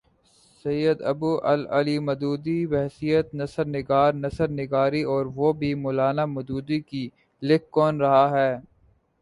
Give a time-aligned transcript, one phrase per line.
[0.65, 6.79] سید ابو الاعلی مودودی، بحیثیت نثر نگار نثر نگاری اور وہ بھی مو لانا مودودی
[6.89, 7.03] کی!
[7.41, 8.51] لکھ کون رہا ہے؟